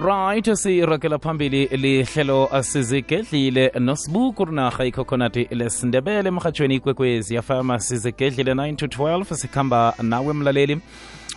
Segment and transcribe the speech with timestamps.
[0.00, 8.86] right siragela phambili lihlelo sizigedlile nosibu rinarha ikhokhonati lesindebele emhatshweni ikwekwezi yafama sizigedlile 9 to
[8.86, 10.80] 12 sikhamba nawe mlaleli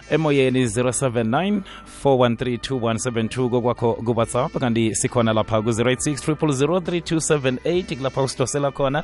[0.10, 1.62] emoyeni 079
[2.04, 4.60] 413-2172 kokwakho kuwhatsapp.
[4.60, 9.04] Kanti sikhona lapha ku-086 3278 kulapha usidosela khona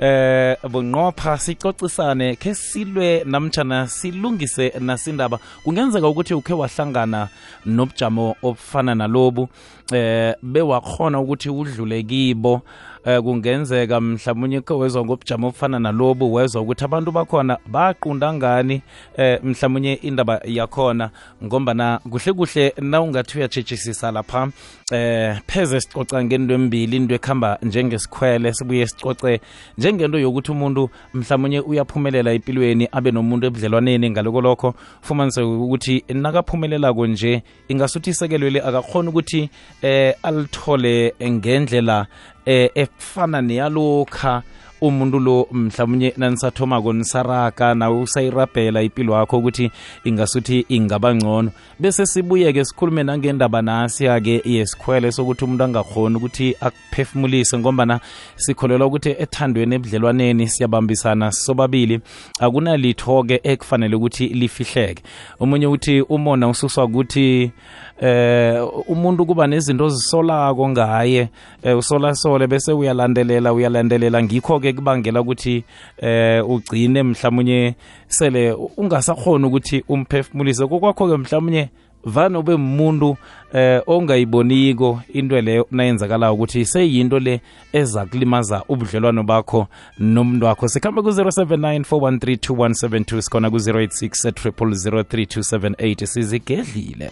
[0.00, 5.38] eh bunqopha sicocisane ke silwe namtjana silungise nasindaba.
[5.64, 7.28] Kungenzeka ukuthi ukhe wahlangana
[7.66, 9.48] nobujamo obufana nalobu
[9.92, 12.62] eh bewakhona ukuthi udlule kibo.
[13.06, 18.82] Eh kungenzeka mhlawumnye ke wezwa ngobujamo obufana nalobu wezwa ukuthi abantu bakhona baqunda ngani
[19.16, 21.10] eh mhlawumnye indaba yakhona.
[21.44, 24.48] Ngombana kuhle kuhle na ungathi uyatshetshisisa lapha
[24.92, 29.40] eh pheze sicoca ngento embili into ekhamba njengesikhwele sibuye sicoce
[29.78, 34.10] njengento yokuthi umuntu mhlawumnye uyaphumelela empilweni abe nomuntu ebudlelwaneni.
[34.10, 39.50] Ngaloko lokho fumanise ukuthi nakaphumelelako nje ingasuthi isekelweli akakhona ukuthi
[39.82, 42.06] eh alithole ngendlela
[42.46, 44.42] eh efana neyalokha
[44.80, 49.70] umuntu lo mhlawumnye nanisathomako nisaraga nawe usayirabhela impilo yakho ukuthi
[50.04, 51.50] ingasuthi ingaba ngcono.
[51.80, 58.00] Bese sibuye-ke sikhulume nangendaba nasiya-ke yesikhwele sokuthi umuntu angakhoni ukuthi akuphefumulise ngombana
[58.36, 62.00] sikholelwa ukuthi ethandweni ebudlelwaneni siyabambisana sobabili
[62.40, 65.02] akunalitho-ke ekufanele ukuthi lifihleke.
[65.40, 67.52] Omunye uthi umona ususwa ukuthi
[68.00, 71.28] eh umuntu kuba nezinto ozisolako ngaye
[71.62, 74.22] eh, usolasole bese uyalandelela uyalandelela.
[74.22, 75.64] Ngikho-ke kubangela ukuthi
[75.98, 77.74] eh ugcine mhlawumnye
[78.08, 80.66] sele ungasakhona ukuthi umphefumulise.
[80.66, 81.68] Kokwakho-ke mhlawumnye
[82.04, 83.16] vane ube umuntu
[83.52, 87.40] eh ongayiboniko into leyo nayenzakalayo ukuthi seyinto le
[87.72, 89.66] eza kulimaza ubudlelwano bakho
[89.98, 90.68] nomuntu wakho.
[90.68, 97.10] Sikhamba ku-079 413 sikhona ku-086 0003278 sizigedlile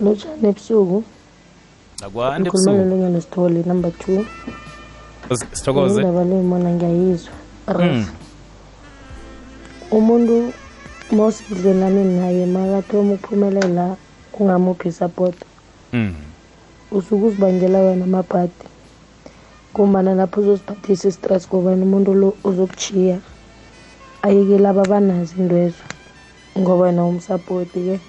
[0.00, 1.04] lotshani ebusuku
[2.04, 4.24] ngikhuluma ebusuku nolungelo number two.
[5.52, 7.32] Sithokoze indaba le mona ngiyayizwa
[7.68, 7.78] Mm.
[7.78, 8.06] ras
[9.90, 10.52] umuntu
[11.12, 13.96] mawusebudlelwaneni naye makathoma ukuphumelela
[14.32, 15.34] kungamuphi support.
[15.92, 16.14] Mm.
[16.92, 18.52] usuke uzibangela wena amabhadi
[19.72, 23.18] ngombana lapho uzoziphathisa istress ngobana umuntu lo uzokuchiya
[24.22, 25.84] ayeke laba banazo intwezo
[26.58, 28.00] ngoba wena umsapoti-ke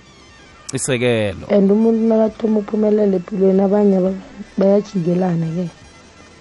[0.74, 1.48] isekelo.
[1.50, 4.22] And umuntu nakathoma ukuphumelela empilweni abanye aba-
[4.58, 5.70] bayajikelana-ke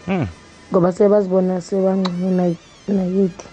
[0.09, 0.27] Mm.
[0.73, 2.55] ngoba sebazibona sebangcono na-
[2.89, 3.47] nakithi.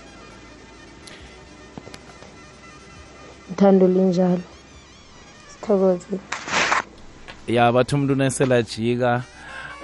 [3.52, 4.42] Ithando linjalo.
[5.52, 6.20] Sithokoze.
[7.48, 9.24] Ya bathi umuntu neselajika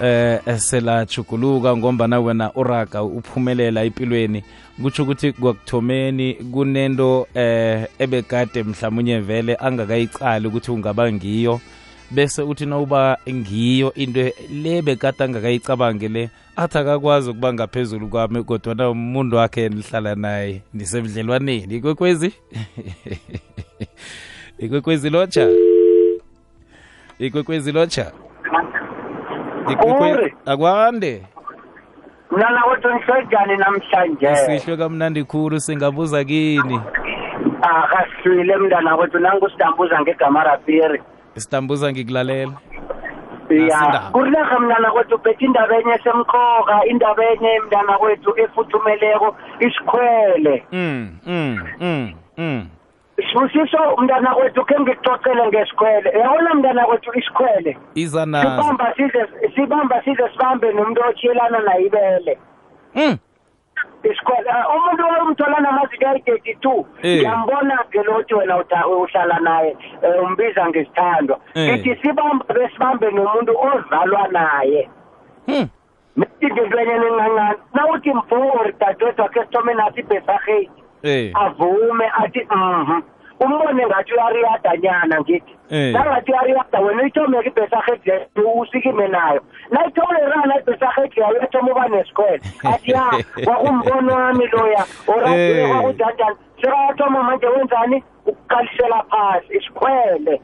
[0.01, 4.43] eh eselajuguluka ngombana wena uraga uphumelela empilweni
[4.81, 11.59] kutsho ukuthi kwakuthomeni kunento eh ebekade mhlawumunye vele angakayicali ukuthi ungaba ngiyo.
[12.11, 18.89] Bese uthi nawuba ngiyo into le bekade angakayicabange le athi akakwazi ukuba ngaphezulu kwami kodwana
[18.89, 20.61] umuntu wakhe nihlala naye.
[20.73, 22.33] Nisemdlelwaneni ikwekwezi?
[24.59, 25.49] Ikwekwezi lotsha?
[27.19, 28.11] Ikwekwezi lotsha?
[29.67, 30.33] Uri.
[30.45, 31.23] akwande
[32.31, 34.35] mnana wethu nihlojani namhlanje.
[34.35, 36.81] Sihlwe kamnandi khulu singabuza kini?
[37.61, 41.01] Akasile mntana wethu nangusidambuza ngegama rapiri
[41.39, 42.51] sitambuza ngikulalela.
[43.49, 50.63] Ya kurinarha mntana kwethu uphethe indaba enye esemkhoka indaba enye mntana kwethu efuthumeleko isikhwele.
[50.71, 52.67] Mm mm mm mm.
[53.17, 56.09] Sibusiso mntana kwethu khe ngikucocele ngesikhwele.
[56.19, 57.77] Yabona mntana kwethu isikhwele?
[57.95, 62.37] Iza nazo sibamba size sibamba size sibambe nomuntu otshiyelana nayibele
[62.95, 63.17] mm
[64.03, 67.17] isikhwele Ah, umuntu umthola namazinga ayi-thirty two Eh.
[67.17, 68.57] ngiyambona-ke lothi wena
[68.87, 71.39] uhlala naye um umbiza ngesithandwa.
[71.55, 71.73] Eh.
[71.73, 74.89] ngithi sibambe besibambe nomuntu ozalwa naye.
[75.47, 75.67] Mm
[76.17, 80.86] mithi ngentwenye nencancane nawuthi mfo or dadewethu wakhe sithome nathi ibhesarheti eh
[81.33, 83.01] avume athi mhm
[83.39, 85.53] umbone ngathi uyariyadanyana ngithi.
[85.69, 85.93] Eh.
[85.93, 89.41] nangathi uyariyada wena uyithomeke ibhesarheti leyo usikime nayo.
[89.71, 92.41] Nayithole rana ibhesarheti leyo uyathoma uba nesikhwele.
[92.73, 93.03] Athi ya
[93.45, 95.69] kwakumbono wami loya orabile Eh.
[95.71, 98.03] kwakudanjani sekayathoma manje wenzani?
[98.25, 100.41] Ukukalisela phasi isikhwele.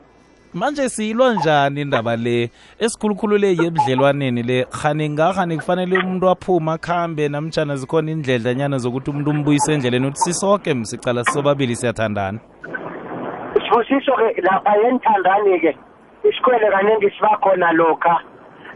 [0.53, 4.65] Manje siyilwa njani indaba le esikhulukhulu le yebudlelwaneni le?
[4.65, 10.73] Khani ngakhani kufanele umuntu aphuma khambe namtshana zikhona indledlanyana zokuthi umuntu umbuyise endleleni uthi sisoke
[10.73, 12.39] msicala sisobabili siyathandana.
[13.53, 15.77] Sibusiso-ke lapha yenithandani-ke
[16.23, 18.19] isikhwele kaningi siba khona lokha.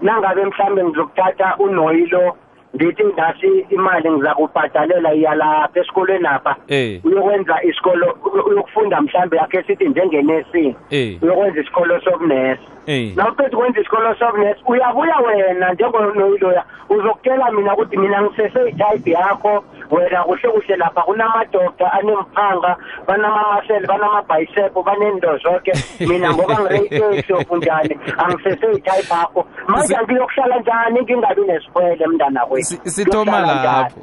[0.01, 2.35] Nangabe mhlambe ngizokuthatha unoyilo
[2.75, 6.55] ngithi ngasi imali ngiza kubhadalela iyalapha esikolweni apha.
[6.67, 7.05] Eh.
[7.05, 8.17] Uyokwenza isikolo
[8.47, 11.23] uyokufunda mhlambe yakhe sithi njengenursing eh.
[11.23, 12.61] Uyokwenza isikolo sobunesi.
[12.85, 13.15] Eh.
[13.15, 16.63] Nawuqeda ukwenza isikolo sobunesi uyabuya wena njengonoyiloya.
[16.89, 19.63] Uzokutshela mina ukuthi mina ngiseseyithayipi yakho.
[19.91, 22.75] Wena kuhle kuhle lapha kunamadoda anemphanga
[23.07, 31.41] banamamasele banamabhayisepo banento zonke mina ngoba ngireyiteksi okunjani angiseseyithayipi yakho manje Si- ngiyokuhlala njani ngingabi
[31.41, 32.65] nesikhwele mntana kwethu?
[32.67, 33.83] Si- sithoma Ngiyokuhlala njani?
[33.83, 34.01] lapho.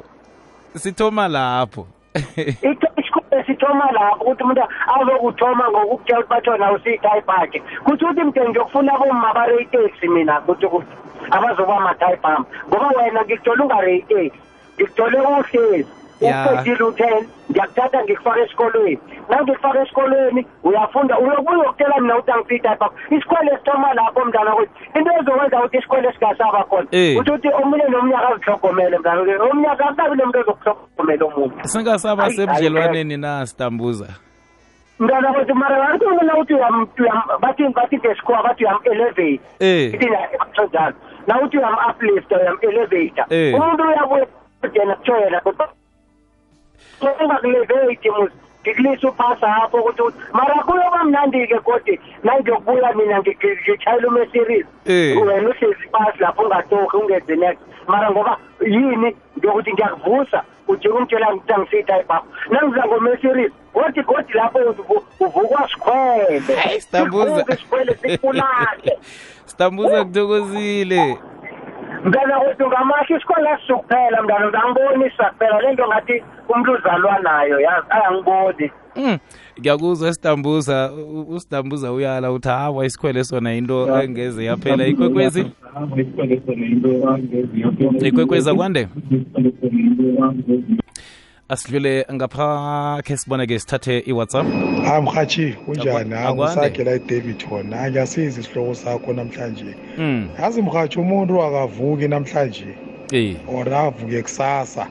[0.75, 1.87] Sithoma lapho.
[2.97, 4.61] Isikole sithoma lapho ukuthi umuntu
[4.95, 10.87] azokuthoma ngokukutshela ukuthi bathona usiyithayipi yakhe kuthi ukuthi mde ngiyokufuna bomma bareyiteksi mina kuthi ukuthi
[11.31, 14.39] abazoba amathayipi ami ngoba wena ngikuthola ungareyiteksi.
[14.75, 15.85] Ngikuthole uhlezi
[16.21, 16.47] Ya.
[16.53, 18.99] uqedile u-ten ngiyakuthatha ngikufaka esikolweni.
[19.29, 21.19] Na ngikufaka esikolweni uyafunda.
[21.19, 26.11] Uyobuya ukutshela mina ukuthi angifithayipi akho isikwele sithoma lapho mntana kwethu into ezokwenza ukuthi isikwele
[26.13, 27.17] singasaba khona Eh.
[27.17, 33.17] kuthi ukuthi omunye nomnyaka azihlogomele mntana kwethu omnyaka akukabi nomuntu ozokuhlogomela omuntu singasaba Ayi, sebudlelwaneni
[33.17, 34.07] na sitambuza?
[34.99, 39.39] Mntana kwethu mara bantu mina ukuthi uyam- uyam- bathi bathi ngesikhuwa bathi uyam-elevate.
[39.59, 39.93] Eh.
[39.93, 40.95] Ithina batho njalo.
[41.27, 43.55] Na uthi uyam-uplifta uyam-elevator Eh.
[43.55, 44.25] umuntu uyabuya
[44.73, 45.41] yena kuthiwa yena
[47.23, 48.31] ungakulevate mus
[48.61, 50.01] ngikulisa uphasa apho ukuthi
[50.33, 54.65] mara kuyoba mnandi-ke kodwa nangiyokubuya mina ngi- ngi- ngitshayela umeseries
[55.21, 61.53] wena uhlezi phasi lapho ungatohi ungenzi next mara ngoba yini ngiyokuthi ngiyakuvusa ujike umtshela ukuthi
[61.53, 66.43] angisiyitha ibhakho nangiza ngomeseries kodwa kodwa lapho uvu- uvukwa sikhwele
[67.49, 68.99] isikhwele sikulale
[69.45, 71.17] sitambuza kuthokozile
[72.05, 76.23] mntana kwethu ngamahla isikole asisukuphela mntana angibonisa kuphela le nto ngathi
[76.55, 78.71] umntu uzalwa nayo yazi ayangiboni.
[78.95, 79.17] Mm,
[79.59, 80.91] ngiyakuzwa sitambuza.
[80.93, 84.87] U- usitambuza uyala uthi hawa isikhwele sona into engeze yaphela.
[84.87, 85.45] Ikwekwezi?
[88.01, 88.87] Ikwekwezi akwande.
[91.49, 94.45] Asidlule ngapha khe sibone-ke sithathe iwhatsapp.
[94.85, 96.13] Hayi mhathi kunjani?
[96.13, 96.55] Akwa- hayi akwande.
[96.61, 99.75] ngisagela idavidton hayi ngiyasiza isihloko sakho namhlanje.
[99.97, 100.29] Mm.
[100.41, 102.65] yazi mhathi umuntu akavuki namhlanje.
[103.13, 104.87] Eh or avuke kusasa.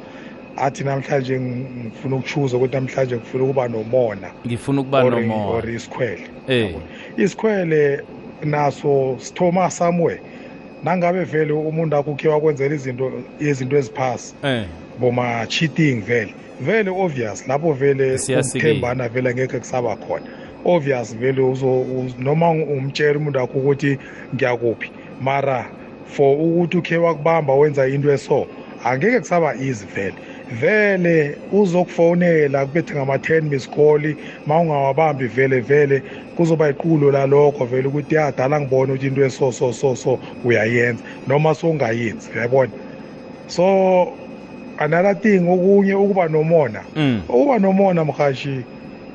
[0.57, 4.31] Athi namhlanje ng- ngifuna ukuchuza ukuthi namhlanje ngifuna ukuba nomona.
[4.47, 6.27] Ngifuna ukuba or- nomoya or isikhwele.
[6.49, 6.75] Eh.
[7.17, 8.01] isikhwele
[8.45, 10.21] naso sithoma somewhere.
[10.85, 14.65] Nangabe vele umuntu akukhe wakwenzela izinto izinto eziphasi eh.
[15.01, 16.35] boma cheating vele.
[16.61, 18.71] Vele obvious lapho vele Siyasikile.
[18.73, 20.23] ukuthembana vele ngeke kusaba khona.
[20.65, 23.99] Obvious vele uzo uz- noma umtshela umuntu wakho ukuthi
[24.35, 24.91] ngiyakuphi.
[25.21, 25.67] Mara
[26.07, 28.47] for ukuthi ukhe wakubamba wenza into eso
[28.85, 30.15] angeke kusaba easy vele.
[30.61, 34.15] Vele uzokufonela kubethe ngama-10 miss call
[34.47, 36.03] ma ungawabambi vele vele
[36.37, 41.55] kuzoba iqulo lalokho vele ukuthi yadala ngibone ukuthi into eso so so so uyayenza noma
[41.55, 42.71] sowungayenzi uyabona?
[43.47, 44.13] So
[44.79, 47.23] another thing okunye ukuba nomona mm.
[47.29, 48.65] ukuba nomona mhashi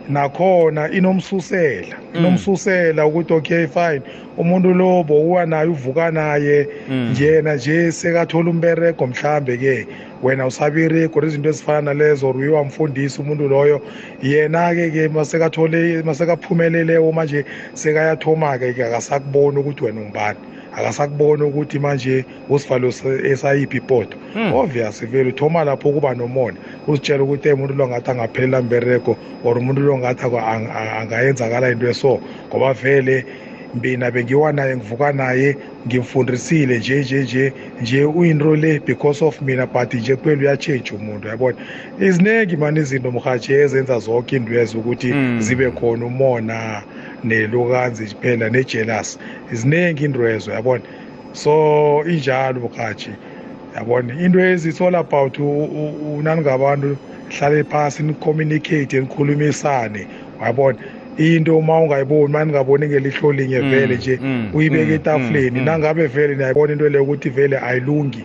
[0.10, 2.20] nakhona inomsusela Mm.
[2.20, 4.02] inomsusela ukuthi okay fine
[4.38, 7.10] umuntu lo bowuwa naye uvuka naye Mm.
[7.12, 9.88] njena nje sekathola umberego mhlambe ke
[10.24, 13.82] wena usabireko izinto ezifana nalezo or uye wamfundisa umuntu loyo
[14.24, 20.40] yena-ke ke masekathole masekaphumeleleyo manje sekayathoma-ke ke akasakuboni ukuthi wena ungubani
[20.80, 22.88] akasakuboni ukuthi manje usivalo
[23.31, 24.54] esayiphi ipoto Mm.
[24.54, 29.58] obvious vele uthoma lapho ukuba nomona uzitshela ukuthi hey umuntu lo ngathi angaphelela mbereko or
[29.58, 33.26] umuntu lo ngathi ako- ang- ang- angayenzakala into eso ngoba vele
[33.74, 35.57] mina bengiwa naye ngivuka naye
[35.88, 41.28] ngimfundisile nje nje nje nje uyinto le because of mina but nje kuphela uyatshentsha umuntu
[41.28, 41.57] yabona?
[42.02, 45.42] Iziningi mani izinto mhathi ezenza zonke indwezo ukuthi Mm.
[45.42, 46.83] zibe khona umona
[47.23, 49.18] nelukanzi phela nejealous.
[49.52, 50.83] Iziningi indwezo yabona?
[51.33, 53.11] So injalo mhathi
[53.76, 54.14] yabona?
[54.26, 56.97] Into is all about u- u- unani ngabantu
[57.30, 60.07] hlale phasi nicommunicate nikhulumisane
[60.42, 60.78] wabona
[61.19, 65.52] into uma ungayiboni uma ningaboni ngelihlo linye Mm, vele nje mm, uyibeke mm, etafuleni.
[65.52, 65.66] mm, mm.
[65.66, 68.23] nangabe vele niyayibona into leyo ukuthi vele ayilungi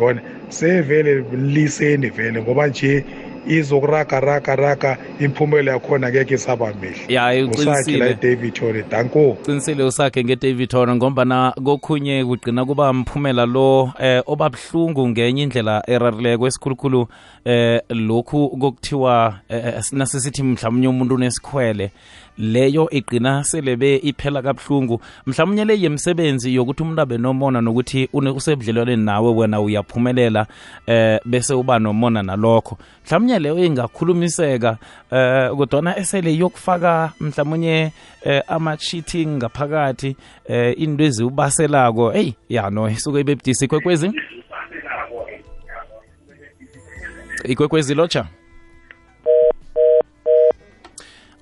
[0.00, 0.20] yabona?
[0.48, 3.04] Sevele liseni vele ngoba nje
[3.46, 7.14] izokuraga raga raga imphumela yakhona ngeke isaba mihle.
[7.14, 9.36] Ya usakhe la uqinisile david tore danko.
[9.46, 16.46] Qinisile usakhe ngedavid horn ngombana kokhunye kugcina kuba mphumela lo eh obabuhlungu ngenye indlela erarileko
[16.46, 17.08] esikhulukhulu
[17.44, 21.90] eh lokhu kokuthiwa eh, nasisithi mhlawumnye umuntu unesikhwele
[22.40, 25.00] leyo igcina selebe iphela kabuhlungu.
[25.26, 30.46] Mhlawumnye le yemsebenzi yokuthi umuntu abe nomona nokuthi une- usebudlelwaneni nawe wena uyaphumelela
[30.86, 32.78] eh bese uba nomona nalokho.
[33.06, 34.76] Mhlawumnye leyo ingakhulumiseka
[35.10, 37.92] eh kodwana esele yokufaka mhlawumnye
[38.24, 40.16] eh, ama-cheating ngaphakathi
[40.48, 44.12] eh into eziwubaselako eyi ya no isuke ibe budisi kwekwezi
[47.44, 48.26] ikwekwezi lotsha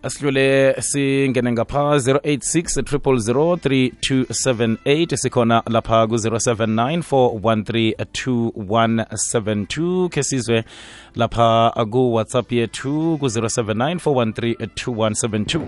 [0.03, 7.03] asidlule singene ngapha 086 3278 sikhona lapha ku-079
[7.43, 10.65] 413 ke sizwe
[11.17, 15.61] lapha ku-whatsapp yethu ku-079 413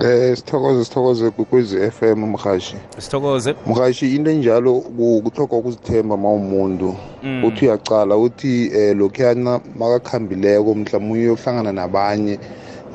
[0.00, 2.76] Eh sithokoze sithokoze kwizi FM mhashi.
[2.98, 4.80] sithokoze Mhashi into enjalo
[5.24, 6.96] kuthoka ukuzithemba mawumuntu.
[7.22, 7.44] Mm.
[7.44, 12.38] Uthi uyacala uthi eh lokhuyana makakhambileko mhlawumbe uyohlangana nabanye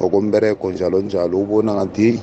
[0.02, 2.20] ngokombereko njalo njalo ubona ngathi hey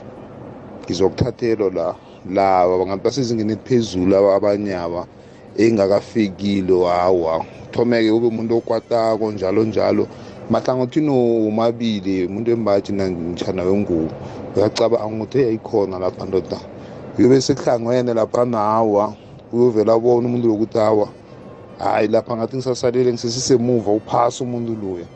[0.85, 1.95] ngizokuthathelo la
[2.25, 5.07] laba bangathi basezingeni eliphezulu aba abanye aba
[5.55, 10.09] engakafikile hawa thomeke ube umuntu okwatako njalo njalo
[10.51, 14.15] mahlangothini womabili umuntu wembaji nanjana wengubo?
[14.57, 16.61] Uyacabanga ukuthi yayikhona lapha ndoda.
[17.19, 19.15] Uyobe sekuhlangwene lapha nawa
[19.53, 21.15] uyovela abona umuntu lokuthi awa
[21.79, 25.07] hayi lapha ngathi ngisasalile ngisesisemuva uphasa umuntu luya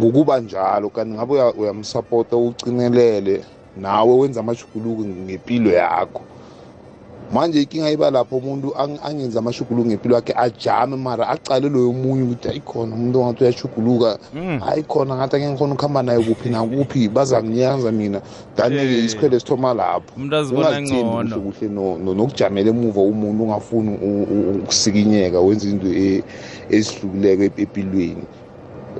[0.00, 3.44] kukuba njalo kanti ngabe uya- uyamsapota ucinelele
[3.76, 6.20] nawe wenza amashuguluko ngempilo yakho.
[7.32, 12.22] Manje inkinga iba lapho umuntu ang- angenza amashuguluko ngempilo yakhe ajame mara acale loyo munye
[12.22, 14.18] ukuthi ayikhona umuntu ongathi uyashuguluka.
[14.34, 14.58] Mm.
[14.60, 18.20] hayi khona ngathi angeke ngikhona ukuhamba naye kuphi nakuphi bazanginyaza mina.
[18.56, 19.04] Dani-ke Eh.
[19.04, 20.12] isikhwele sithoma lapho.
[20.16, 25.40] Umuntu azibona ungazithembi ngcono kuhle kuhle no- no- nokujamela emuva umuntu ungafuni u- u- ukusikinyeka
[25.40, 26.22] wenza into e-
[26.68, 28.24] ezihlukileko ep- empilweni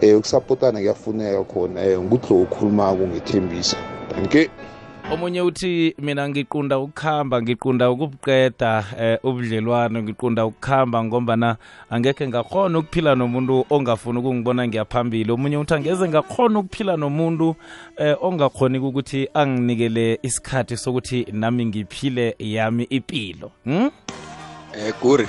[0.02, 3.76] um ukusapotana kuyafuneka khona um ngudlo okhulumako thank
[4.10, 4.50] danke
[5.12, 11.56] omunye uthi mina ngiqunda ukukhamba ngiqunda ukubuqeda eh, ubudlelwano ngiqunda ukukhamba ngombana
[11.90, 17.56] angekhe ngakhona ukuphila nomuntu ongafuni ukungibona ngiyaphambili omunye uthi angeze ngakhona ukuphila nomuntu
[17.96, 23.90] eh, ongakhoni ukuthi anginikele isikhathi sokuthi nami ngiphile yami ipilo hmm?
[24.74, 25.28] Eh Guri.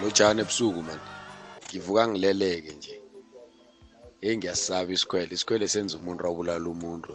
[0.00, 0.98] Lo jani ebusuku man.
[1.68, 3.01] Ngivuka ngileleke nje.
[4.22, 5.34] Hey ngiyasaba isikhwele.
[5.34, 7.12] Isikhwele senza umuntu abulala umuntu.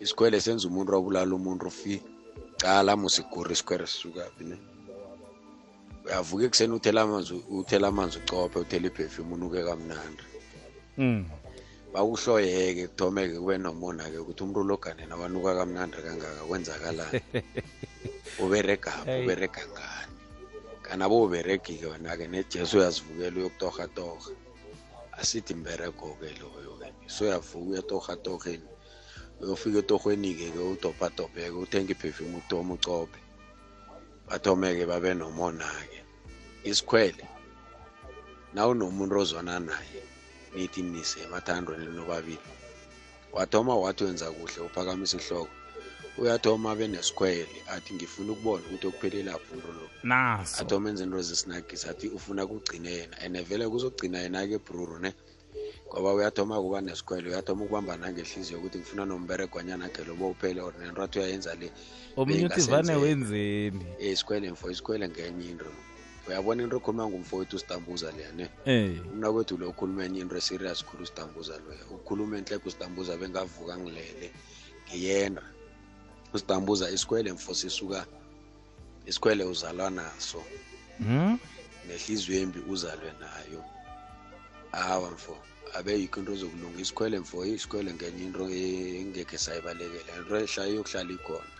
[0.00, 2.00] Isikhwele senza umuntu abulala umuntu fi.
[2.56, 4.56] Cala musiguri isikhwele sisuka phi ne.
[6.04, 10.24] Uyavuka ekuseni uthela amanzi uthela amanzi ucophe uthela iperfume unuke kamnandi.
[10.96, 11.24] Mm.
[11.92, 17.20] Bakuhloyeke kuthomeke kube nomona ke ukuthi umuntu logane nabanuka kamnandi kangaka kwenzakalani.
[18.42, 19.20] uberega Hey.
[19.22, 20.14] uberega ngani
[20.82, 24.32] kanabo uberegi-ke wena-ke nejesu uyazivukela uyokutorhatorha
[25.20, 28.68] asithi mberego-ke loyo-ke soyavuka uyatorhatorheni
[29.40, 33.20] uyofika etorhweni-ke ke udobhadobheke uthenga iperfume utoma ucophe
[34.28, 36.00] bathome-ke babe nomona-ke.
[36.70, 37.24] Isikhwele
[38.54, 40.02] nawunomuntu ozwana naye
[40.54, 42.50] nithi nise emathandweni nobabili
[43.32, 45.57] wathoma wathi wenza kuhle uphakamisa ihloko.
[46.18, 50.62] Uyathoma abe nesikhwele athi ngifuna ukubona ukuthi okuphelelaphi umuntu lo naso.
[50.62, 55.12] Athoma enza into zesinagisi athi ufuna kugcine yena and vele kuzogcina yena-ke bruru ne?
[55.88, 61.02] Ngoba uyathoma kuba nesikhwele uyathoma ukubamba nangehliziyo ukuthi ngifuna nomberegwanyana ke lobo uphele or nento
[61.02, 61.70] athi uyayenza le
[62.16, 62.98] omunye uthi vane beyingasenzeka.
[62.98, 63.86] wenzeni?
[64.00, 65.66] Eh, isikhwele mfo isikhwele ngenye into.
[66.28, 68.48] Uyabona into ekhuluma ngumfowethu ustambuza leya ne?
[68.66, 69.00] Eh.
[69.12, 71.84] Umnakwethu lo ukhuluma enye into eserious khulu ustambuza loya.
[71.90, 74.30] Ukhuluma enhleko ustambuza bengavuka ngilele
[74.88, 75.42] ngiyenda.
[76.34, 78.06] Ustambuza isikwele mfo sisuka
[79.06, 80.42] isikwele uzalwa naso.
[80.98, 81.38] Hmm?
[81.88, 83.64] nehliziyo embi uzalwe nayo.
[84.72, 85.36] Awa mfo
[85.74, 90.16] abe yikho into zokulunga isikwele mfo isikwele ngenye into engekhe sayibalekela.
[90.18, 91.52] Into ehlala yokuhlala ikhona.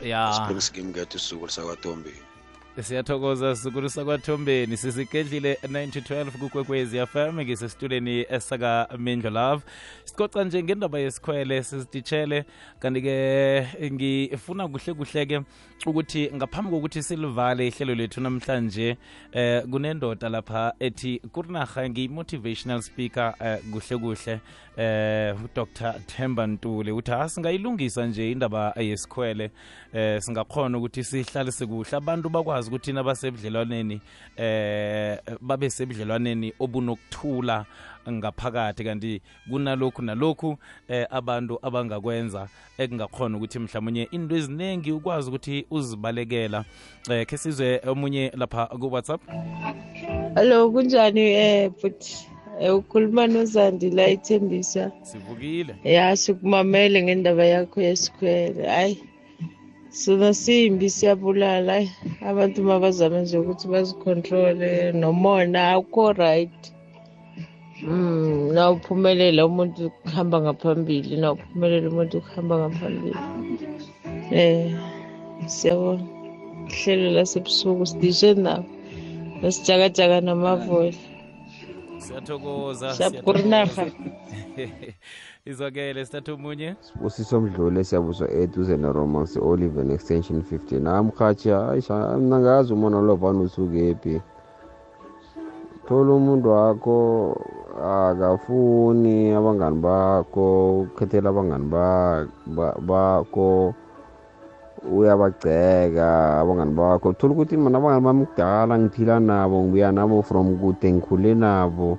[0.00, 0.32] Ya.
[0.32, 2.29] Spring scheme kethu usuku lisakwadombeni
[2.78, 4.76] siyathokoza sikulisa kwathombeni.
[4.76, 9.62] Sisigedlile 912 kukwekwezi fm ngisesituleni esaka-mindlo love.
[10.04, 12.44] Sicoca nje ngendaba yesikhwele sizititshele
[12.78, 15.40] kanti-ke ngifuna kuhle kuhle-ke
[15.86, 18.96] ukuthi ngaphambi kokuthi silivale ihlelo lethu namhlanje
[19.32, 24.40] eh kunendoda lapha ethi kurinarha ngiyi-motivational speaker eh, kuhle kuhle.
[24.76, 29.50] Eh dr themba ntule uthi asingayilungisa nje indaba yesikhwele.
[29.92, 34.00] Eh singakhona ukuthi sihlalise kuhle abantu bakwazi ukuthi nabasebudlelwaneni
[34.36, 37.66] eh babe sebudlelwaneni obunokuthula
[38.08, 42.48] ngaphakathi kanti kunalokhu nalokhu eh abantu abangakwenza
[42.78, 46.64] ekungakhona ukuthi mhlawumnye into eziningi ukwazi ukuthi uzibalekela
[47.10, 49.20] eh ke sizwe omunye lapha ku-whatsapp
[50.34, 52.04] Hello, kunjani eh but
[52.60, 54.92] eh, ukhuluma noZandi la ithembisa.
[55.02, 58.66] sivukile Ya sikumamele ngendaba yakho yesikhwele.
[58.66, 59.09] Hayi.
[59.92, 61.76] Sona simbi siyabulala.
[62.30, 66.60] Abantu mabazama nje ukuthi bazicontrole nomona akho right.
[67.82, 73.20] Mm, nawuphumelela umuntu kuhamba ngaphambili, nawuphumelela umuntu kuhamba ngaphambili.
[74.30, 74.70] Eh,
[75.46, 76.04] siyabona.
[76.76, 78.64] Hlelo lasebusuku sidishe nawo.
[79.42, 80.98] Nesijakajaka namavoli.
[82.04, 83.84] siyathokoza Siyakurinaha.
[85.50, 86.76] izwakele sithatha omunye.
[87.04, 93.14] Usiso mdlule siyabuzwa eduze neromance olive and extension 15 namrhatsha ayisha mna ngazi umona lo
[93.16, 94.20] vane usukephi
[95.88, 96.96] thola umuntu wakho
[97.82, 103.74] akafuni abangani bakho ukhethela abangani ba- ba- bakho
[104.92, 107.12] uyabagceka abangani bakho.
[107.12, 111.98] Thola ukuthi mana abangani bami kudala ngiphila nabo ngibuya nabo from kude ngikhule nabo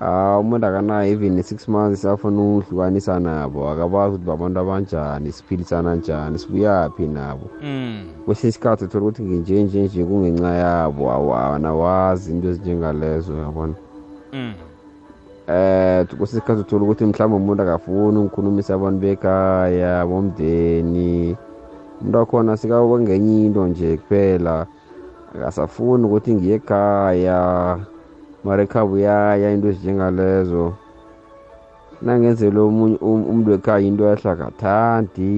[0.00, 3.68] Ah umuntu akanayo even six months afuna ukuhlukanisa nabo.
[3.68, 7.48] Akabazi ukuthi babantu abanjani siphilisana njani sibuyaphi nabo.
[7.62, 8.04] Mm.
[8.24, 11.10] Kwesinye isikhathi uthola ukuthi nginje nje nje kungenxa yabo.
[11.10, 13.74] Awanawazi into ezinjengalezo yabona
[14.32, 14.54] mm.
[15.48, 21.36] Eh kwesinye isikhathi uthola ukuthi mhlawumbe umuntu akafuni ukukhulumisa abantu bekhaya bomndeni.
[22.00, 24.66] Umuntu wakhona sikabe ngenye into nje kuphela.
[25.34, 27.78] Akasafuni ukuthi ngiye ekhaya.
[28.46, 30.74] Mara ekhaya uyaya into ezinjengalezo
[32.02, 35.30] nangenzela omunye um- umuntu wekhaya into yahle akathandi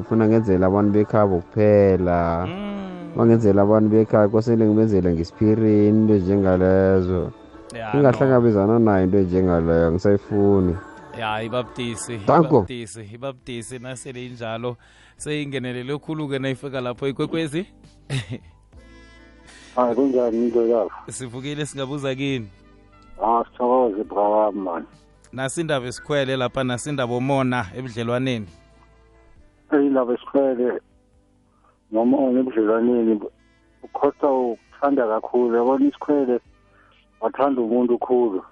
[0.00, 2.46] ufuna ngenzela abantu bekhabo kuphela.
[2.46, 3.16] Mm.
[3.16, 7.32] Bangenzela abantu bekhaya kosele ngibenzele ngesipirini into ezinjengalezo.
[7.74, 8.00] Ya, no.
[8.00, 10.76] ngingahlangabezana nayo into enjengaleyo angisayifuni.
[11.18, 12.56] Ya ibabtisi Danko.
[12.56, 14.76] ibabtisi ibabtisi nasele injalo
[15.16, 17.66] seyingenelele khulu-ke nayifika lapho ikwekwezi.
[19.76, 22.48] hayi kunjani into lapho sivukile singabuza kini.
[23.22, 24.86] Ah sithokoze brawami mani
[25.32, 28.46] nasindaba esikhwele lapha nasindaba omona ebudlelwaneni.
[29.72, 30.80] Eyilaba esikhwele
[31.92, 33.20] noma nebudlelwaneni
[33.82, 36.40] ukhosa ukuthanda kakhulu yabona isikhwele
[37.20, 38.42] wathanda umuntu khulu.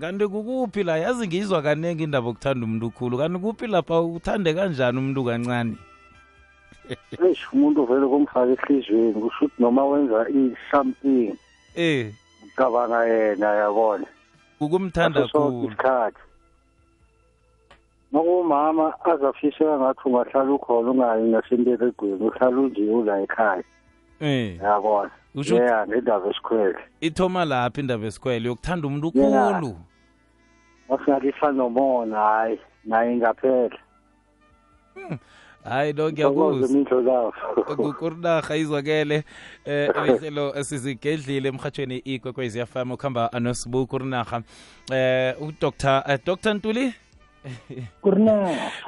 [0.00, 0.96] Kanti kukuphi la?
[0.96, 3.18] Yazi ngiyizwa kaningi indaba okuthanda umuntu khulu.
[3.18, 4.00] Kanti kuphi lapha?
[4.00, 5.76] Uthande kanjani umuntu kancane?
[7.24, 11.36] Eish umuntu vele kumfaka ehliziyweni kusho ukuthi noma wenza i-something
[11.74, 12.12] eh.
[12.46, 14.06] ucabanga yena yabona
[15.28, 15.66] sonke khulu.
[15.68, 16.22] isikhathi.
[18.12, 23.64] Nokumama azafiseka ngathi ungahlala ukhona ungayi ngasemberegweni uhlala unje ula ekhaya.
[24.20, 24.58] Eh.
[24.62, 29.60] Yabona yeah ngendaba esikhwele ithoma lapha indaba esikhwele yokuthanda umuntu Yeah.
[29.60, 29.76] khulu.
[30.88, 33.78] Masingalisa nomona hayi naye ngaphela.
[35.64, 36.68] Hayi no ngiyakuzwa
[38.56, 39.24] izwakele
[39.66, 44.42] um ihlelo sizigedlile emhathweni ikwekwezi yafama ukuhamba anosibu kurinarha
[44.92, 46.94] eh udr eh, dr ntuli?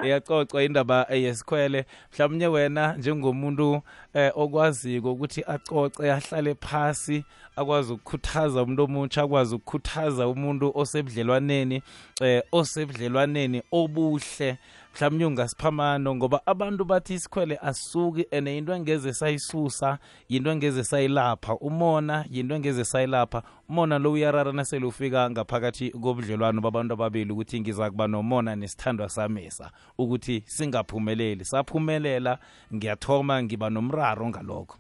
[0.04, 1.85] Iyacocwa indaba yesikhwele.
[2.12, 3.83] Mhlawumnye wena njengomuntu
[4.14, 7.24] eh, okwaziko ukuthi acoce ahlale phasi
[7.56, 11.83] akwazi ukukhuthaza umuntu omutsha akwazi ukukhuthaza umuntu osebudlelwaneni
[12.20, 14.59] eh, osebudlelwaneni obuhle
[14.94, 19.98] mhlawumnye ungasiphamano ngoba abantu bathi isikhwele asuki and yinto engeze sayisusa
[20.29, 21.57] yinto engeze sayilapha.
[21.61, 23.42] Umona yinto engeze sayilapha.
[23.68, 29.70] Umona lo uyarara nasele ufika ngaphakathi kobudlelwano babantu ababili ukuthi ngiza kuba nomona nesithandwa samesa
[29.98, 31.44] ukuthi singaphumeleli.
[31.44, 32.38] Saphumelela
[32.74, 34.76] ngiyathoma ngiba nomraro ngalokho.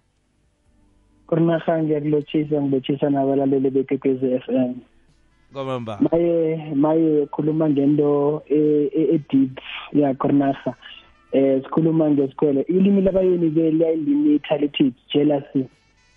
[1.26, 4.74] Kurinaha ngiyakulotshisa ngilotshisa nabalaleli bekwekwezi f m.
[5.52, 9.14] Kwamamba maye maye khuluma ngento e- e-
[9.92, 10.74] e-deep ya kurinaha
[11.32, 15.64] eh sikhuluma ngesikhwele ilimi labayeni-ke liyayilimitha lithi it's jealousy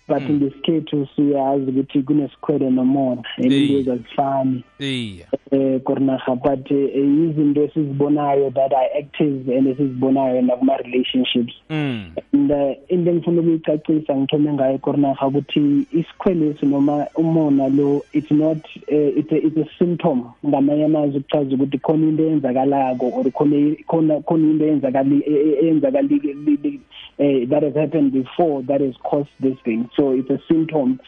[0.08, 0.36] but Mm.
[0.36, 3.78] ngesikhethu siyazi ukuthi kunesikhwele nomona Hey.
[3.78, 11.54] into azifani iya eh kurinaha but eh, izinto esizibonayo that are active and esizibonayo nakuma-relationships.
[11.70, 12.10] Mm.
[12.32, 18.58] and uh, into engifuna ukuyicacisa ngithome ngayo kornaha ukuthi isikhwelesi noma umona lo it's not
[18.92, 23.76] uh, it's, a, it's a symptom ngamanye amazwi ukuchaza ukuthi khona into eyenzakalako or khona
[23.86, 26.80] khona khona into eyenzakali e- e- eyenzakali
[27.18, 29.88] eh, that has happened before that has caused this thing.
[29.96, 31.00] So it's a symptom.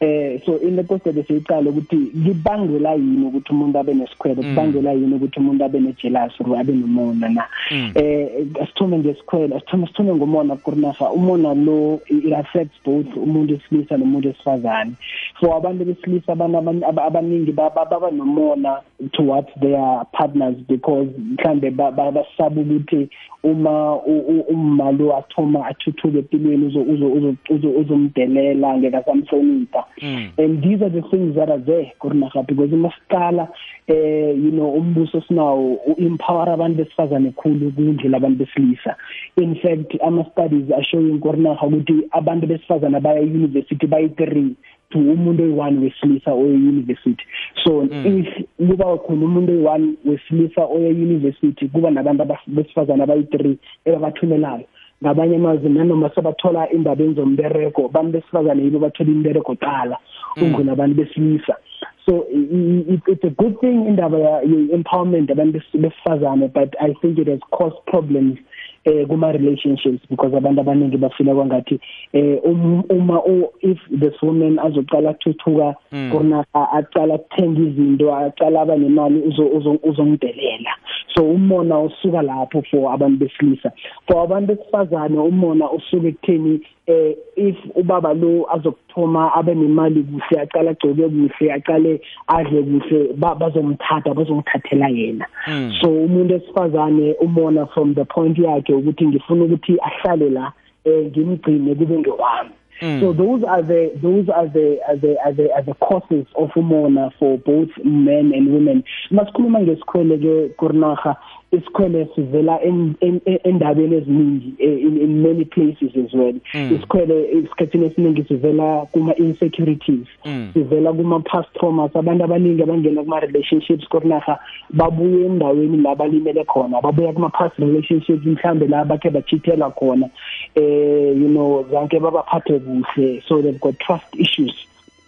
[0.00, 4.48] Eh so in the course of siyicala ukuthi libangela yini ukuthi umuntu abe nesikhwele Mm.
[4.54, 7.90] kubangela yini ukuthi umuntu abe nejealous or abe nomona na Mm.
[7.94, 8.28] eh
[8.62, 14.92] asithume ngesikhwele asithume sithume ngomona kurinaha umona lo it affects both umuntu wesilisa nomuntu wesifazane
[15.40, 18.80] for abantu besilisa abantu aban- aba- abaningi ba- ba- baba nomona
[19.12, 23.08] towards their partners because mhlambe ba- ba- basaba ukuthi
[23.44, 29.84] uma u- u- umma lo athoma athuthuke empilweni uzo- uzo- uzo- uzo- uzomdelela ngeke asamhlonipha
[30.02, 30.28] Mm.
[30.38, 33.48] and these are the things that are there kurinaha because umasicala
[33.88, 38.96] eh you know umbuso sinawo u-empower abantu besifazane khulu kundlela abantu besilisa
[39.36, 44.54] in fact ama-studies are showing kurinaha ukuthi abantu besifazane abaya university bayi-three
[44.90, 47.24] to umuntu oyi-one wesilisa oye-university
[47.64, 48.06] so Mm.
[48.06, 54.64] if kuba khona umuntu oyi-one wesilisa oye-university kuba nabantu abas- besifazane abayi-three ebabathumelayo
[55.02, 59.98] ngamanye amazwi nanoma sebathola indaba enzombereko abantu besifazane yibo bathola imbereko qala
[60.36, 60.42] Mm.
[60.42, 61.56] ungqina abantu besilisa
[62.06, 66.74] so i- i- it- it's a good thing indaba ya- ye-empowerment abantu bes- besifazane but
[66.80, 68.38] i think it has caused problems
[68.84, 71.80] eh kuma-relationships because abantu abaningi bafila kwangathi
[72.12, 76.10] eh um- uma u- if this woman azoqala ukuthuthuka Mm.
[76.12, 80.70] kona aqala ukuthenga izinto aqala aba nemali uzo- uzo- uzongidelela
[81.14, 83.72] so umona usuka lapho for abantu besilisa
[84.06, 90.70] for abantu besifazane umona usuke ekutheni eh if ubaba lo azokuthoma abe nemali kuhle aqala
[90.70, 95.72] agcoke kuhle aqale adle kuhle ba- bazomthatha bazomthathela yena Mm.
[95.80, 100.52] so umuntu esifazane umona from the point yakhe ukuthi ngifuna ukuthi ahlale la
[100.84, 102.50] eh ngimgcine kube ngewami
[102.82, 103.00] Mm.
[103.00, 106.50] so those are the those are the are the are the, are the causes of
[106.56, 111.16] umona for both men and women masikhuluma ngesikhwele ke kurnaga
[111.52, 116.74] isikhwele sivela en- en- en- endabeni eziningi eh, in, in many places as well Mm.
[116.76, 120.50] isikhwele isikhathini esiningi sivela kuma insecurities Mm.
[120.54, 124.38] sivela kuma past traumas abantu abaningi abangena kuma relationships kurnaga
[124.70, 130.08] babuye endaweni la balimele khona babuya kuma past relationships mhlambe la bakhe bachithela khona
[130.54, 134.54] eh you know zanke babaphathe kuhle so they've got trust issues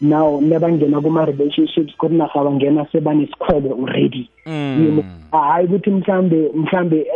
[0.05, 4.29] now nebangena kuma relationships kurnaga bangena sebanesikhwele already.
[4.47, 7.07] You know hayi ukuthi mhlambe mhlambe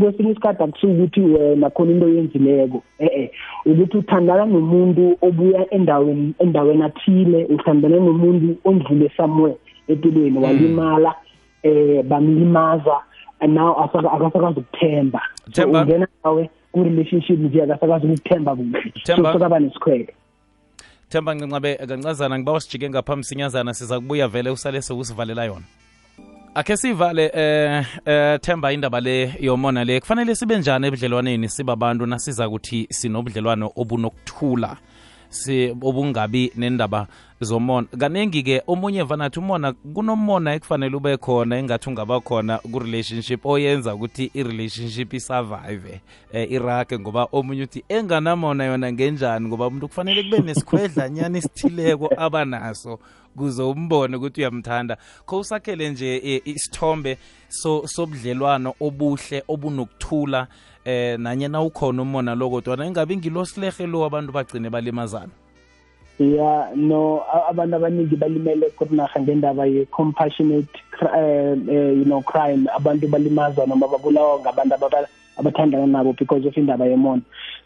[0.00, 2.82] kwesinye isikhathi akusuke ukuthi wena khona into oyenzileko.
[2.98, 3.30] Eh eh
[3.66, 9.56] ukuthi uthandana nomuntu obuya endaweni endaweni athile uthandana nomuntu ondlule somewhere
[9.88, 11.14] empilweni walimala
[11.62, 13.02] eh bamlimaza
[13.40, 15.20] and now asaka- akasakwazi ukuthemba.
[15.52, 15.80] So Themba.
[15.80, 18.92] ungena nawe ku-relationship nje akasakwazi ukuthemba kuhle.
[19.04, 19.32] So Themba.
[19.32, 20.14] sokaba nesikhwele
[21.08, 21.34] themba
[21.88, 25.64] kancazana ngiba wasijike ngapha msinyazana siza kubuya vele usale sewusivalela yona.
[26.54, 32.48] Akhe sivale eh, eh themba indaba le yomona le kufanele sibe njani ebudlelwaneni sibabantu nasiza
[32.48, 34.76] kuthi sinobudlelwano obunokuthula
[35.82, 37.06] obungabi nendaba
[37.40, 37.86] zomona.
[37.98, 45.12] Kaningi-ke omunye vanathi umona kunomona ekufanele ube khona engathi ungaba khona ku-relationship oyenza ukuthi i-relationship
[45.14, 46.00] isurvive
[46.32, 49.46] eh, irage ngoba omunye uthi enganamona yona ngenjani?
[49.46, 52.98] Ngoba umuntu kufanele kube nesikhwedlanyana esithileko abanaso
[53.36, 54.96] kuze umbone ukuthi uyamthanda.
[55.26, 57.18] Kho usakhele nje eh, isithombe
[57.48, 60.46] so sobudlelwano obuhle obunokuthula
[60.84, 65.32] eh nanyena ukhona umona lo kodwa ingabe ngilosilehe lo abantu bagcine balimazana?
[66.18, 72.68] Ya no a- abantu abaningi balimele kurinaga ngendaba ye-compassionate cr- eh, eh, you know crime.
[72.76, 77.22] Abantu balimazwa noma babulawa ngabantu ababa- abathandana nabo because of indaba yemona.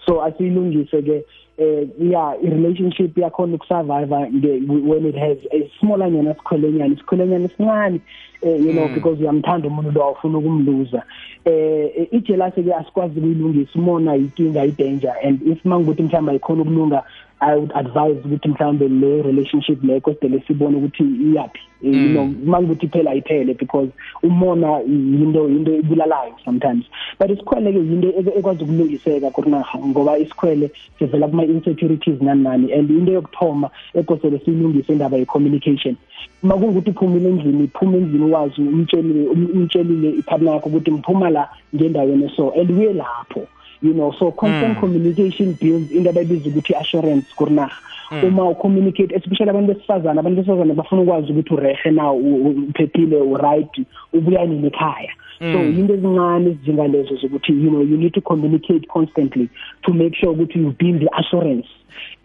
[0.07, 1.25] So asiyilungise ke
[1.59, 8.01] eh yeah i-relationship yakhona ukusurvive nge- when it has a smallanyana sikhwelenyana isikhwelenyana esincane
[8.43, 8.95] eh, you know Mm.
[8.95, 11.03] because uyamthanda umuntu lo awufuna ukumluza
[11.45, 17.03] eh ijelasi ke asikwazi ukuyilungisa umona yinkinga i-danger and if mangukuthi mhlawumbe ayikhona ukulunga
[17.41, 21.61] i would advise ukuthi mhlawumbe le relationship le kostele sibone ukuthi iyaphi.
[21.83, 22.13] Eh, you Mm.
[22.13, 23.89] know mangukuthi iphela iphele because
[24.23, 26.85] umona yinto yinto ibulalayo sometimes.
[27.21, 32.91] But isikhwele ke yinto eke- ekwazi ukulungiseka kurinaha ngoba isikhwele sivela kuma-insecurities nani nani and
[32.91, 35.97] into yokuthoma ekosele siyilungise indaba ye-communication.
[36.43, 41.49] Uma kungukuthi uphumile endlini iphuma endlini wazi umtshelile um- umtshelile ipartner yakho ukuthi ngiphuma la
[41.75, 42.31] ngendaweni.
[42.37, 43.47] So and uye lapho.
[43.83, 44.81] You know so constant Mm.
[44.81, 47.77] communication builds into abayibiza ukuthi i-assurance kurinaha
[48.11, 48.25] Mm.
[48.25, 53.17] uma ucommunicate especially abantu besifazane abantu besifazane bafuna ukwazi ukuthi urehe na u- u- uphephile
[53.17, 53.81] uright
[54.13, 55.77] ubuya nini ekhaya so Mm.
[55.77, 59.49] yinto ezincane ezinjengalezo zokuthi you know you need to communicate constantly
[59.83, 61.67] to make sure ukuthi you build the assurance.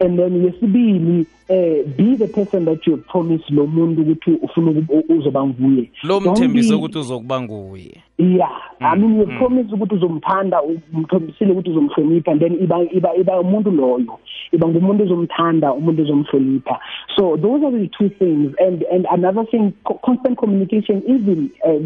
[0.00, 5.04] And then yesibili eh be the person that you promise lo muntu ukuthi ufuna uku-
[5.12, 5.90] uzoba nguye.
[6.02, 8.02] Lo Don't mthembise be- ukuthi uzokuba nguye.
[8.18, 8.50] Yeah.
[8.80, 9.38] I mean you mm.
[9.38, 14.18] promise ukuthi uzomthanda umthombisile ukuthi uzomhlonipha and then iba iba iba umuntu loyo.
[14.52, 16.78] Iba ngumuntu ozomthanda umuntu ozomhlonipha.
[17.16, 18.54] So those are the two things.
[18.58, 21.78] And and another thing co- constant communication even uh,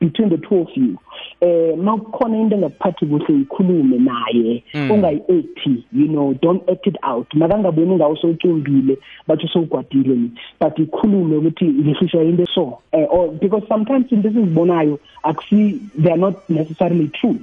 [0.00, 0.98] between the two of you.
[1.40, 4.90] Eh makukhona into engakuphathi kuhle ikhulume naye Mm.
[4.90, 7.26] ungayi-acti you know don't act it out.
[7.34, 14.12] Makangaboni ngawo sowucumbile bathi sowugwadile but ikhulume ukuthi ngifisha into so eh, or because sometimes
[14.12, 17.36] into esizibonayo akusi they are not necessarily true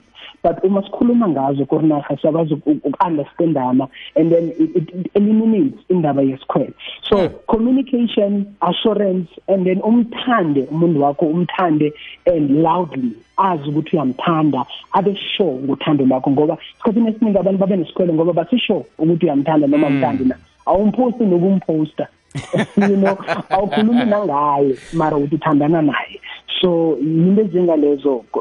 [0.43, 6.21] but uma sikhuluma ngazo kurinaha siyakwazi uku- uku-understandana and then it, it, it eliminates indaba
[6.21, 6.73] yesikhwele
[7.09, 7.27] so Hmm.
[7.47, 11.93] communication assurance and then umthande umuntu wakho umthande
[12.35, 18.13] and loudly azi ukuthi uyamthanda abe sure ngothando lwakho ngoba isikhathini esiningi abantu babe nesikhwele
[18.13, 19.97] ngoba basisure ukuthi uyamthanda noma Mm.
[19.97, 20.35] mthandi na
[20.65, 22.07] awumphosti nokumphosta
[22.77, 23.17] you know
[23.49, 26.19] awukhulumi nangaye mara uthi uthandana naye
[26.65, 26.97] so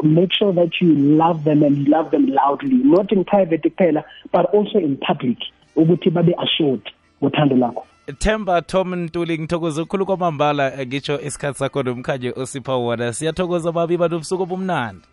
[0.03, 2.77] make sure that you love them and love them loudly.
[2.83, 5.39] Not in private kuphela but also in public.
[5.77, 6.83] Ukuthi babe assured
[7.23, 7.85] ngothando lakho.
[8.19, 13.13] Themba Tom Ntuli ngithokoza ukukhulu kwamambala eh, ngitsho isikhathi sakho nomkhanyo osipha wona.
[13.13, 15.05] Siyathokoza babi bantu ubusuku obumnandi.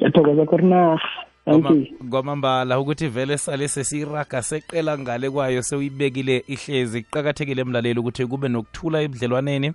[0.00, 1.08] Ngiyathokoza you
[2.10, 7.02] kwamambala ukuthi vele sale sesiraga seqela ngale kwayo sewuyibekile ihlezi.
[7.02, 9.72] Kuqakathekile emlaleli ukuthi kube nokuthula ebudlelwaneni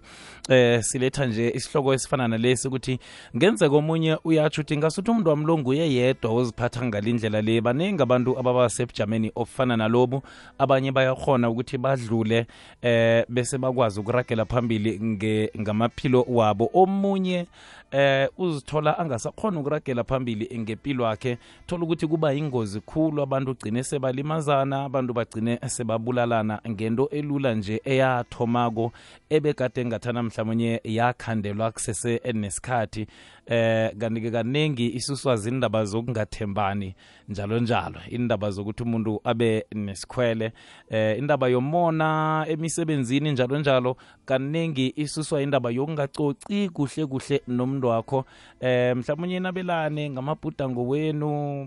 [0.50, 3.00] eh siletha nje isihloko esifana nalesi ukuthi
[3.38, 7.62] ngenzeka omunye uyatsho ukuthi ngasuthi umuntu wami lo nguye yedwa oziphatha ngalindlela le.
[7.62, 10.24] Baningi abantu ababa sebujameni ofana nalobu
[10.58, 12.48] abanye bayakhona ukuthi badlule
[12.82, 16.70] eh bese bakwazi ukuragela phambili nge- ngamaphilo wabo.
[16.74, 17.46] Omunye
[17.92, 24.84] eh uzithola angasakhona ukuragela phambili ngempilo yakhe thola ukuthi kuba yingozi khulu abantu gcine sebalimazana
[24.84, 26.62] abantu bagcine sebabulalana.
[26.70, 28.92] Ngento elula nje eyathomako
[29.30, 33.08] ebekade ngathana mhlawumnye yakhandelwa kusese nesikhathi
[33.52, 36.96] eh kanti-ke kaningi isuswa zindaba zokungathembani
[37.30, 38.00] njalo njalo.
[38.10, 40.52] Indaba zokuthi umuntu abe nesikhwele
[40.90, 43.98] eh indaba yomona emisebenzini njalo njalo.
[44.26, 48.26] Kaningi isuswa indaba yokungacoci kuhle kuhle nomuntu wakho.
[48.60, 51.62] Eh mhlawumnye nabelane ngamabhuda ngowenu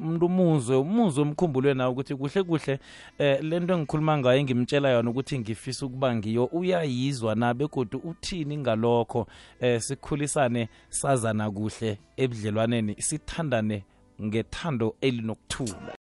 [0.00, 2.78] umuntu umuzwe umuzwe omkhumbulwe nawe ukuthi kuhle kuhle.
[3.18, 9.26] Eh lento engikhuluma ngayo ngimtshela yona ukuthi ngifisa ukuba ngiyo uyayizwa na begodu uthini ngalokho?
[9.60, 10.68] Eh sikhulisane
[11.30, 13.84] sazana kuhle ebudlelwaneni sithandane
[14.22, 15.94] ngethando elinokuthula